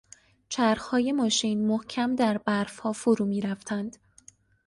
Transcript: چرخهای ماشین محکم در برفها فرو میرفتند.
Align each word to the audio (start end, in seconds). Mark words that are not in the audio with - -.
چرخهای 0.49 1.11
ماشین 1.11 1.67
محکم 1.67 2.15
در 2.15 2.37
برفها 2.37 2.91
فرو 2.93 3.25
میرفتند. 3.25 3.97